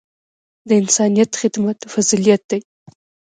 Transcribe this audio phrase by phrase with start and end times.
[0.67, 2.59] د انسانیت خدمت فضیلت دی.